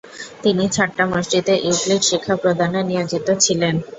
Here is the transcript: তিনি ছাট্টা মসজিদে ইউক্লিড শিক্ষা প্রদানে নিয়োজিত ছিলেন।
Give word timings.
তিনি 0.43 0.63
ছাট্টা 0.69 1.03
মসজিদে 1.11 1.55
ইউক্লিড 1.59 2.01
শিক্ষা 2.09 2.35
প্রদানে 2.41 2.79
নিয়োজিত 2.89 3.27
ছিলেন। 3.43 3.75